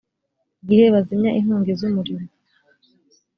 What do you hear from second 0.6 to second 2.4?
gihe bazimya inkongi z umuriro